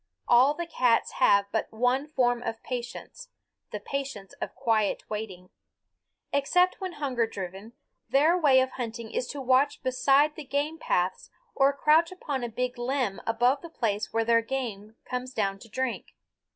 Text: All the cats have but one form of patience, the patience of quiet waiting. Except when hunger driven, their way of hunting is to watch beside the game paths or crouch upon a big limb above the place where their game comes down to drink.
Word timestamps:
All 0.27 0.55
the 0.55 0.65
cats 0.65 1.11
have 1.21 1.45
but 1.51 1.71
one 1.71 2.07
form 2.07 2.41
of 2.41 2.63
patience, 2.63 3.29
the 3.71 3.79
patience 3.79 4.33
of 4.41 4.55
quiet 4.55 5.03
waiting. 5.11 5.51
Except 6.33 6.81
when 6.81 6.93
hunger 6.93 7.27
driven, 7.27 7.73
their 8.09 8.35
way 8.35 8.61
of 8.61 8.71
hunting 8.71 9.11
is 9.11 9.27
to 9.27 9.39
watch 9.39 9.83
beside 9.83 10.33
the 10.35 10.43
game 10.43 10.79
paths 10.79 11.29
or 11.53 11.71
crouch 11.71 12.11
upon 12.11 12.43
a 12.43 12.49
big 12.49 12.79
limb 12.79 13.21
above 13.27 13.61
the 13.61 13.69
place 13.69 14.11
where 14.11 14.25
their 14.25 14.41
game 14.41 14.95
comes 15.05 15.35
down 15.35 15.59
to 15.59 15.69
drink. 15.69 16.15